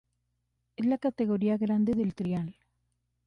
Es 0.77 0.87
la 0.87 0.97
categoría 0.97 1.57
grande 1.59 1.93
del 1.93 2.15
trial. 2.15 2.55